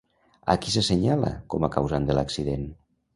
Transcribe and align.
A 0.53 0.53
qui 0.61 0.71
s'assenyala 0.75 1.29
com 1.55 1.67
a 1.67 1.69
causant 1.75 2.09
de 2.09 2.17
l'accident? 2.21 2.65